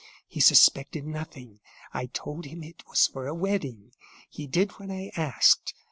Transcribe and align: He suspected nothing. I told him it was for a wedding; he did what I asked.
He 0.27 0.39
suspected 0.39 1.05
nothing. 1.05 1.59
I 1.93 2.07
told 2.07 2.45
him 2.45 2.63
it 2.63 2.83
was 2.87 3.05
for 3.05 3.27
a 3.27 3.35
wedding; 3.35 3.91
he 4.31 4.47
did 4.47 4.71
what 4.79 4.89
I 4.89 5.11
asked. 5.15 5.75